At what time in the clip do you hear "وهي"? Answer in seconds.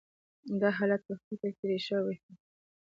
2.03-2.31